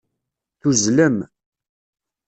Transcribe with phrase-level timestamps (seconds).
[0.59, 1.17] Tuzzlem.